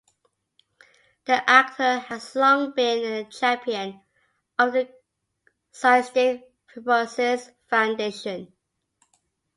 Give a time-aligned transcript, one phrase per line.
[1.25, 4.01] The actor has long been a champion
[4.57, 4.89] of the
[5.71, 6.41] Cystic
[6.73, 8.51] Fibrosis Foundation.